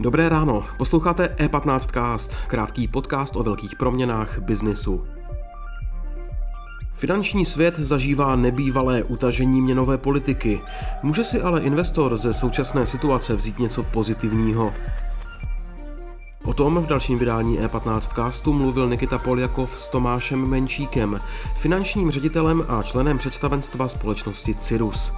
[0.00, 5.06] Dobré ráno, posloucháte E15cast, krátký podcast o velkých proměnách biznisu.
[6.94, 10.60] Finanční svět zažívá nebývalé utažení měnové politiky.
[11.02, 14.72] Může si ale investor ze současné situace vzít něco pozitivního.
[16.50, 21.20] O tom v dalším vydání E15 castu mluvil Nikita Poljakov s Tomášem Menšíkem,
[21.54, 25.12] finančním ředitelem a členem představenstva společnosti Cirrus.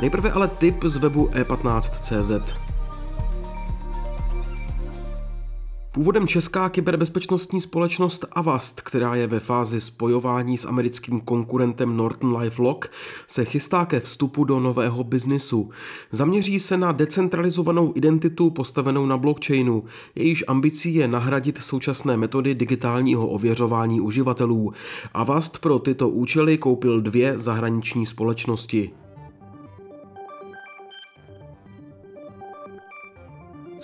[0.00, 2.63] Nejprve ale tip z webu e15.cz.
[5.94, 12.88] Původem česká kyberbezpečnostní společnost Avast, která je ve fázi spojování s americkým konkurentem Norton LifeLock,
[13.26, 15.70] se chystá ke vstupu do nového biznisu.
[16.10, 19.84] Zaměří se na decentralizovanou identitu postavenou na blockchainu.
[20.14, 24.72] Jejíž ambicí je nahradit současné metody digitálního ověřování uživatelů.
[25.12, 29.03] Avast pro tyto účely koupil dvě zahraniční společnosti.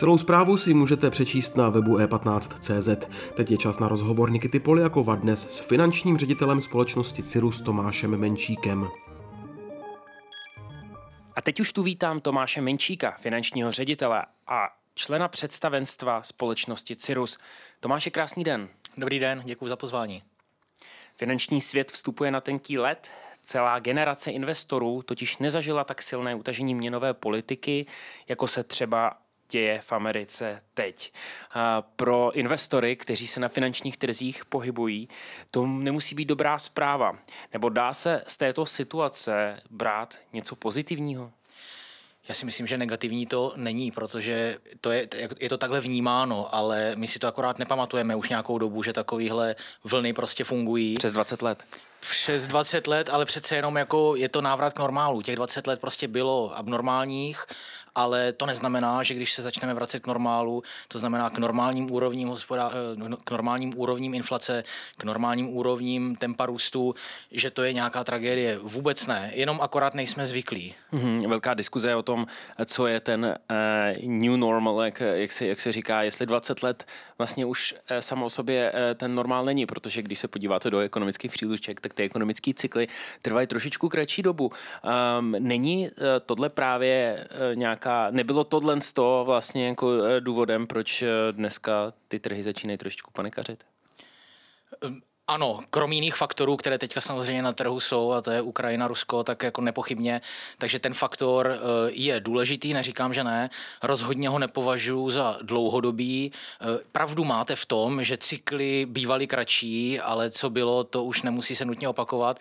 [0.00, 3.08] Celou zprávu si můžete přečíst na webu e15.cz.
[3.34, 8.88] Teď je čas na rozhovor Nikity Poliakova dnes s finančním ředitelem společnosti Cirrus Tomášem Menšíkem.
[11.36, 17.38] A teď už tu vítám Tomáše Menčíka, finančního ředitele a člena představenstva společnosti Cirrus.
[17.80, 18.68] Tomáše, krásný den.
[18.96, 20.22] Dobrý den, děkuji za pozvání.
[21.14, 23.08] Finanční svět vstupuje na tenký let.
[23.42, 27.86] Celá generace investorů totiž nezažila tak silné utažení měnové politiky,
[28.28, 29.16] jako se třeba
[29.50, 31.12] děje v Americe teď.
[31.54, 35.08] A pro investory, kteří se na finančních trzích pohybují,
[35.50, 37.18] to nemusí být dobrá zpráva.
[37.52, 41.32] Nebo dá se z této situace brát něco pozitivního?
[42.28, 45.08] Já si myslím, že negativní to není, protože to je,
[45.40, 49.56] je to takhle vnímáno, ale my si to akorát nepamatujeme už nějakou dobu, že takovýhle
[49.84, 50.94] vlny prostě fungují.
[50.94, 51.64] Přes 20 let
[52.00, 55.22] přes 20 let, ale přece jenom jako je to návrat k normálu.
[55.22, 57.46] Těch 20 let prostě bylo abnormálních
[57.94, 62.28] ale to neznamená, že když se začneme vracet k normálu, to znamená k normálním úrovním,
[62.28, 64.64] hospodá- eh, k normálním úrovním inflace,
[64.96, 66.94] k normálním úrovním tempa růstu,
[67.30, 68.58] že to je nějaká tragédie.
[68.58, 70.74] Vůbec ne, jenom akorát nejsme zvyklí.
[70.92, 72.26] Mm-hmm, velká diskuze o tom,
[72.64, 76.86] co je ten uh, new normal, jak, jak, se, jak se říká, jestli 20 let
[77.18, 80.78] vlastně už uh, samo o sobě uh, ten normál není, protože když se podíváte do
[80.78, 82.88] ekonomických příruček, tak ty ekonomické cykly
[83.22, 84.50] trvají trošičku kratší dobu.
[85.18, 90.20] Um, není uh, tohle právě uh, nějak nějaká, nebylo tohle z toho vlastně jako eh,
[90.20, 93.64] důvodem, proč eh, dneska ty trhy začínají trošičku panikařit?
[94.84, 98.88] Ehm, ano, krom jiných faktorů, které teďka samozřejmě na trhu jsou, a to je Ukrajina,
[98.88, 100.20] Rusko, tak jako nepochybně.
[100.58, 103.50] Takže ten faktor eh, je důležitý, neříkám, že ne.
[103.82, 106.32] Rozhodně ho nepovažuji za dlouhodobý.
[106.92, 111.64] Pravdu máte v tom, že cykly bývaly kratší, ale co bylo, to už nemusí se
[111.64, 112.40] nutně opakovat.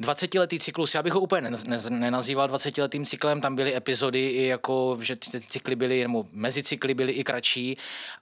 [0.00, 1.50] 20-letý cyklus, já bych ho úplně
[1.90, 7.12] nenazýval 20-letým cyklem, tam byly epizody i jako, že ty cykly byly, nebo mezicykly byly
[7.12, 7.76] i kratší,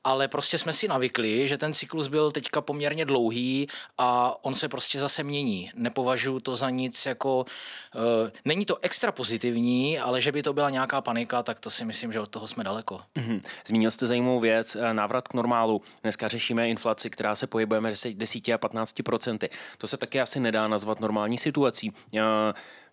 [0.05, 4.69] ale prostě jsme si navykli, že ten cyklus byl teďka poměrně dlouhý a on se
[4.69, 5.71] prostě zase mění.
[5.75, 7.45] Nepovažuji to za nic jako,
[7.95, 11.85] uh, není to extra pozitivní, ale že by to byla nějaká panika, tak to si
[11.85, 13.01] myslím, že od toho jsme daleko.
[13.17, 13.41] Mm-hmm.
[13.67, 15.83] Zmínil jste zajímavou věc, eh, návrat k normálu.
[16.03, 19.51] Dneska řešíme inflaci, která se pohybuje mezi 10 a 15 procenty.
[19.79, 21.93] To se taky asi nedá nazvat normální situací situací.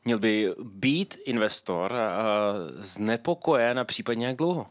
[0.05, 1.93] Měl by být investor
[2.77, 4.65] znepokojen a případně jak dlouho?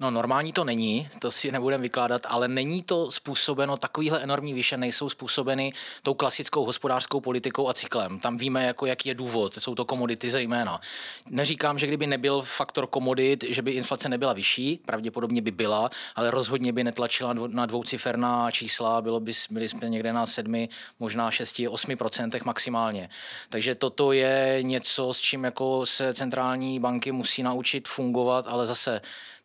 [0.00, 4.76] No normální to není, to si nebudeme vykládat, ale není to způsobeno, takovýhle enormní výše
[4.76, 5.72] nejsou způsobeny
[6.02, 8.18] tou klasickou hospodářskou politikou a cyklem.
[8.20, 10.80] Tam víme, jako, jaký je důvod, jsou to komodity zejména.
[11.28, 16.30] Neříkám, že kdyby nebyl faktor komodit, že by inflace nebyla vyšší, pravděpodobně by byla, ale
[16.30, 20.68] rozhodně by netlačila na dvouciferná čísla, bylo by, byli jsme někde na sedmi,
[21.00, 23.10] možná 6, 8 procentech maximálně.
[23.48, 29.00] Takže toto je něco, s čím jako se centrální banky musí naučit fungovat, ale zase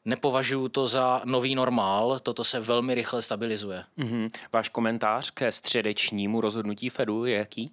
[0.05, 3.83] Nepovažuji to za nový normál, toto se velmi rychle stabilizuje.
[3.99, 4.27] Mm-hmm.
[4.53, 7.71] Váš komentář ke středečnímu rozhodnutí Fedu je jaký?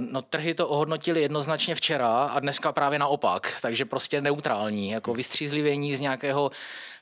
[0.00, 5.96] No trhy to ohodnotili jednoznačně včera a dneska právě naopak, takže prostě neutrální, jako vystřízlivění
[5.96, 6.50] z nějakého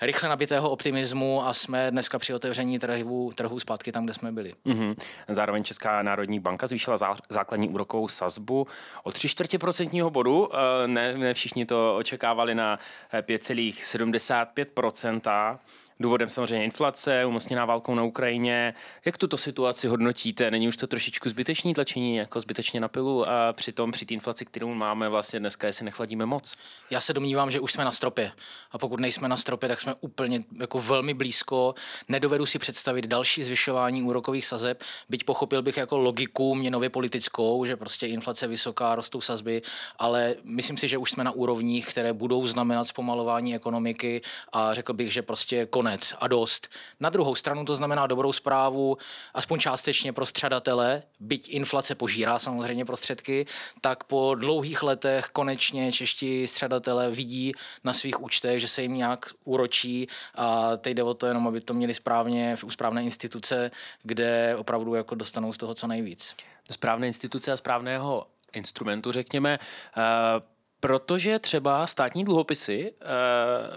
[0.01, 4.55] rychle nabitého optimismu a jsme dneska při otevření trhu, trhu zpátky tam, kde jsme byli.
[4.67, 4.95] Mm-hmm.
[5.29, 8.67] Zároveň Česká národní banka zvýšila zá, základní úrokovou sazbu
[9.03, 10.49] o 3 čtvrtě procentního bodu.
[10.55, 10.59] Eh,
[10.89, 12.79] ne, ne všichni to očekávali na
[13.21, 15.59] 5,75%.
[16.01, 18.75] Důvodem samozřejmě inflace, umocněná válkou na Ukrajině.
[19.05, 20.51] Jak tuto situaci hodnotíte?
[20.51, 24.45] Není už to trošičku zbytečný tlačení, jako zbytečně na pilu a přitom při té inflaci,
[24.45, 26.57] kterou máme vlastně dneska, jestli nechladíme moc?
[26.91, 28.33] Já se domnívám, že už jsme na stropě.
[28.73, 31.75] A pokud nejsme na stropě, tak jsme úplně jako velmi blízko.
[32.09, 37.77] Nedovedu si představit další zvyšování úrokových sazeb, byť pochopil bych jako logiku měnově politickou, že
[37.77, 39.63] prostě inflace vysoká, rostou sazby,
[39.99, 44.21] ale myslím si, že už jsme na úrovních, které budou znamenat zpomalování ekonomiky
[44.53, 46.69] a řekl bych, že prostě konec a dost.
[47.01, 48.97] Na druhou stranu to znamená dobrou zprávu,
[49.35, 53.47] aspoň částečně pro střadatele, byť inflace požírá samozřejmě prostředky,
[53.81, 57.53] tak po dlouhých letech konečně čeští střadatele vidí
[57.85, 61.61] na svých účtech, že se jim nějak úročí a teď jde o to jenom, aby
[61.61, 63.71] to měli správně v správné instituce,
[64.03, 66.37] kde opravdu jako dostanou z toho co nejvíc.
[66.71, 69.59] Správné instituce a správného instrumentu, řekněme.
[69.59, 70.54] Uh,
[70.85, 73.05] Protože třeba státní dluhopisy eh,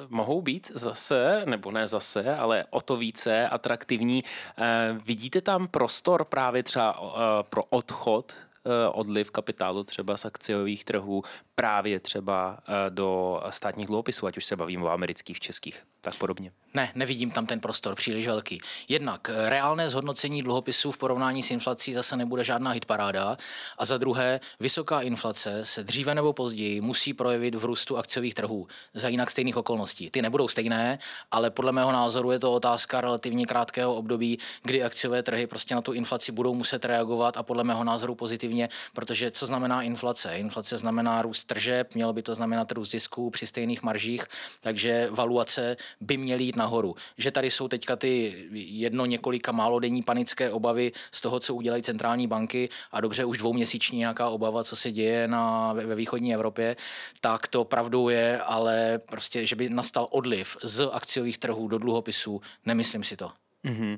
[0.09, 4.23] mohou být zase, nebo ne zase, ale o to více atraktivní.
[4.57, 10.85] Eh, vidíte tam prostor právě třeba eh, pro odchod eh, odliv kapitálu třeba z akciových
[10.85, 11.23] trhů
[11.55, 16.51] právě třeba eh, do státních dluhopisů, ať už se bavím o amerických, českých, tak podobně.
[16.73, 18.61] Ne, nevidím tam ten prostor příliš velký.
[18.87, 23.37] Jednak eh, reálné zhodnocení dluhopisů v porovnání s inflací zase nebude žádná hitparáda.
[23.77, 28.67] A za druhé, vysoká inflace se dříve nebo později musí projevit v růstu akciových trhů
[28.93, 30.09] za jinak stejných okolností.
[30.09, 30.99] Ty nebudou stejné,
[31.31, 35.81] ale podle mého názoru je to otázka relativně krátkého období, kdy akciové trhy prostě na
[35.81, 40.37] tu inflaci budou muset reagovat a podle mého názoru pozitivně, protože co znamená inflace?
[40.37, 44.25] Inflace znamená růst tržeb, mělo by to znamenat růst zisků při stejných maržích,
[44.61, 46.95] takže valuace by měly jít nahoru.
[47.17, 51.83] Že tady jsou teďka ty jedno několika málo denní panické obavy z toho, co udělají
[51.83, 56.75] centrální banky a dobře už dvouměsíční nějaká obava, co se děje na, ve východní Evropě,
[57.21, 62.41] tak to pravdou je, ale prostě, že by nastal odliv z akciových trhů do dluhopisů,
[62.65, 63.31] nemyslím si to.
[63.65, 63.97] Mm-hmm.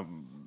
[0.00, 0.06] Uh,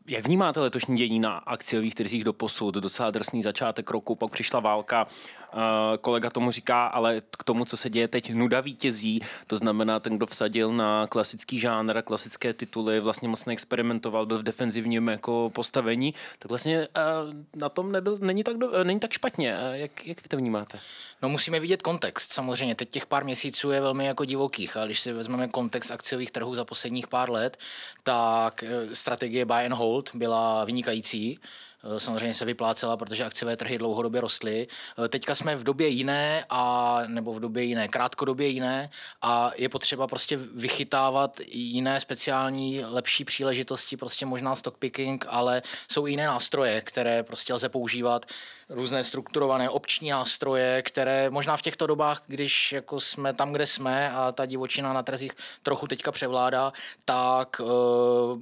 [0.10, 2.76] jak vnímáte letošní dění na akciových trzích do posud?
[2.76, 5.08] Docela drsný začátek roku, pak přišla válka.
[5.54, 5.60] Uh,
[6.02, 9.22] kolega tomu říká, ale k tomu, co se děje teď, nuda vítězí.
[9.48, 14.44] To znamená, ten, kdo vsadil na klasický žánr, klasické tituly, vlastně moc neexperimentoval, byl v
[14.44, 19.58] defenzivním jako postavení, tak vlastně uh, na tom nebyl, není tak, do, není tak špatně.
[19.70, 20.80] Uh, jak, jak vy to vnímáte?
[21.22, 22.32] No musíme vidět kontext.
[22.32, 26.32] Samozřejmě teď těch pár měsíců je velmi jako divokých, ale když si vezmeme kontext akciových
[26.32, 27.58] trhů za posledních pár let,
[28.04, 28.64] tak
[28.94, 31.40] strategie buy and hold byla vynikající.
[31.84, 34.68] Eh, samozřejmě se vyplácela, protože akciové trhy dlouhodobě rostly.
[35.06, 38.90] Eh, teďka jsme v době jiné, a, nebo v době jiné, krátkodobě jiné
[39.22, 45.62] a je potřeba prostě vychytávat jiné speciální, lepší příležitosti, prostě možná stock picking, ale
[45.92, 48.26] jsou i jiné nástroje, které prostě lze používat,
[48.70, 54.12] různé strukturované opční nástroje, které možná v těchto dobách, když jako jsme tam, kde jsme
[54.12, 55.32] a ta divočina na trzích
[55.64, 56.74] trochu teďka převládá,
[57.06, 57.68] tak uh,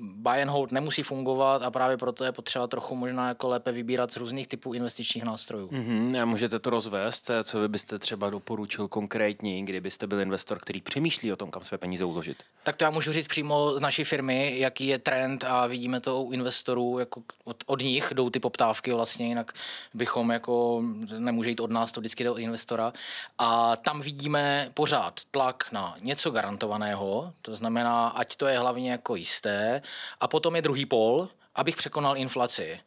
[0.02, 4.12] buy and hold nemusí fungovat a právě proto je potřeba trochu možná jako lépe vybírat
[4.12, 5.68] z různých typů investičních nástrojů.
[5.68, 10.82] Mm-hmm, a můžete to rozvést, co vy byste třeba doporučil konkrétně, kdybyste byl investor, který
[10.82, 12.38] přemýšlí o tom, kam své peníze uložit?
[12.64, 16.24] Tak to já můžu říct přímo z naší firmy, jaký je trend a vidíme to
[16.24, 19.52] u investorů, jako od, od nich jdou ty poptávky vlastně, jinak
[19.94, 20.84] bychom jako,
[21.18, 22.94] nemůže jít od nás, to vždycky jde od investora.
[23.38, 29.16] A tam vidíme pořád tlak na něco garantovaného, to znamená, ať to je hlavně jako
[29.16, 29.82] jisté,
[30.20, 32.80] a potom je druhý pol, abych překonal inflaci.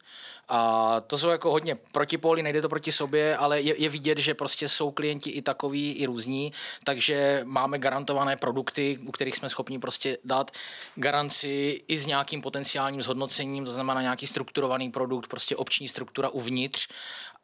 [0.49, 4.33] A to jsou jako hodně protipóly, nejde to proti sobě, ale je, je vidět, že
[4.33, 6.53] prostě jsou klienti i takový, i různí,
[6.83, 10.51] takže máme garantované produkty, u kterých jsme schopni prostě dát
[10.95, 16.87] garanci i s nějakým potenciálním zhodnocením, to znamená nějaký strukturovaný produkt, prostě opční struktura uvnitř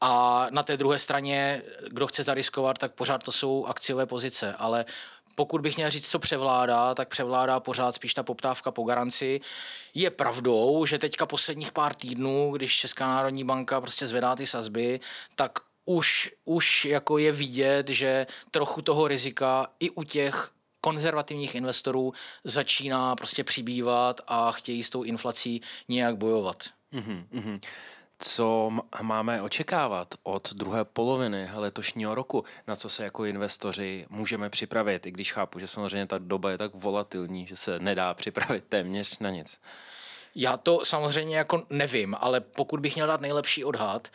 [0.02, 4.86] a na té druhé straně, kdo chce zariskovat, tak pořád to jsou akciové pozice, ale
[5.40, 9.42] pokud bych měl říct, co převládá, tak převládá pořád spíš ta poptávka po garanci.
[9.94, 15.00] Je pravdou, že teďka posledních pár týdnů, když Česká národní banka prostě zvedá ty sazby,
[15.36, 20.52] tak už, už jako je vidět, že trochu toho rizika i u těch
[20.82, 22.14] konzervativních investorů
[22.44, 26.58] začíná prostě přibývat a chtějí s tou inflací nějak bojovat.
[26.94, 27.60] Mm-hmm.
[28.20, 28.72] Co
[29.02, 35.12] máme očekávat od druhé poloviny letošního roku, na co se jako investoři můžeme připravit, i
[35.12, 39.30] když chápu, že samozřejmě ta doba je tak volatilní, že se nedá připravit téměř na
[39.30, 39.62] nic.
[40.36, 44.08] Já to samozřejmě jako nevím, ale pokud bych měl dát nejlepší odhad,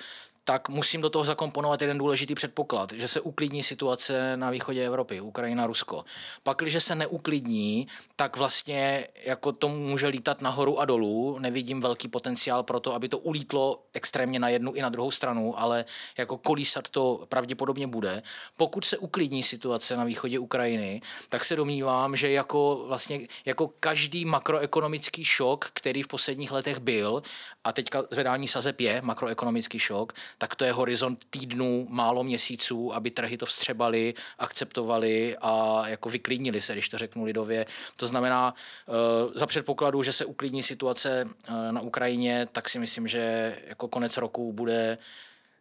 [0.45, 5.21] tak musím do toho zakomponovat jeden důležitý předpoklad, že se uklidní situace na východě Evropy,
[5.21, 6.05] Ukrajina, Rusko.
[6.43, 11.39] Pak, když se neuklidní, tak vlastně jako to může lítat nahoru a dolů.
[11.39, 15.61] Nevidím velký potenciál pro to, aby to ulítlo extrémně na jednu i na druhou stranu,
[15.61, 15.85] ale
[16.19, 18.23] jako kolísat to pravděpodobně bude.
[18.57, 24.25] Pokud se uklidní situace na východě Ukrajiny, tak se domnívám, že jako vlastně jako každý
[24.25, 27.23] makroekonomický šok, který v posledních letech byl,
[27.65, 33.11] a teďka zvedání sazeb je makroekonomický šok, tak to je horizont týdnů, málo měsíců, aby
[33.11, 37.67] trhy to vstřebali, akceptovali a jako vyklidnili se, když to řeknu lidově.
[37.97, 38.55] To znamená,
[38.89, 38.93] eh,
[39.39, 44.17] za předpokladu, že se uklidní situace eh, na Ukrajině, tak si myslím, že jako konec
[44.17, 44.99] roku bude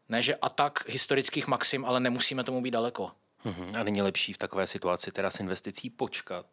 [0.10, 3.12] ne, že atak historických maxim, ale nemusíme tomu být daleko.
[3.44, 3.76] Mhm.
[3.76, 6.46] A není lepší v takové situaci teda s investicí počkat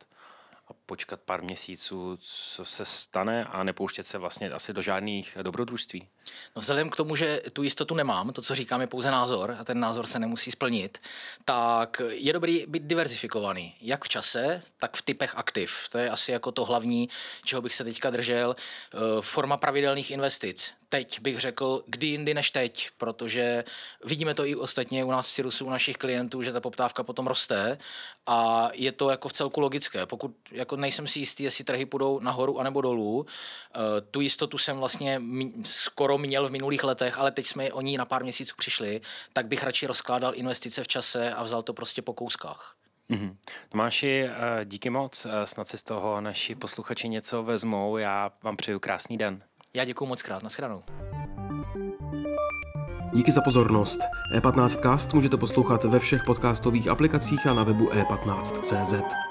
[0.70, 6.08] a počkat pár měsíců, co se stane a nepouštět se vlastně asi do žádných dobrodružství?
[6.56, 9.64] No vzhledem k tomu, že tu jistotu nemám, to, co říkám, je pouze názor a
[9.64, 10.98] ten názor se nemusí splnit,
[11.44, 15.88] tak je dobrý být diverzifikovaný, jak v čase, tak v typech aktiv.
[15.92, 17.08] To je asi jako to hlavní,
[17.44, 18.56] čeho bych se teďka držel.
[18.58, 20.74] Eh, forma pravidelných investic.
[20.88, 23.64] Teď bych řekl, kdy jindy než teď, protože
[24.04, 27.26] vidíme to i ostatně u nás v Sirusu, u našich klientů, že ta poptávka potom
[27.26, 27.78] roste
[28.26, 30.06] a je to jako v celku logické.
[30.06, 34.78] Pokud jako nejsem si jistý, jestli trhy půjdou nahoru anebo dolů, eh, tu jistotu jsem
[34.78, 35.22] vlastně
[35.64, 39.00] skoro měl v minulých letech, ale teď jsme o ní na pár měsíců přišli,
[39.32, 42.74] tak bych radši rozkládal investice v čase a vzal to prostě po kouskách.
[43.10, 43.36] Mm-hmm.
[43.68, 47.96] Tomáši, eh, díky moc, eh, snad si z toho naši posluchači něco vezmou.
[47.96, 49.42] Já vám přeju krásný den.
[49.76, 50.82] Já děkuji moc krát, nashledanou.
[53.14, 53.98] Díky za pozornost.
[54.36, 59.27] E15cast můžete poslouchat ve všech podcastových aplikacích a na webu e15.cz.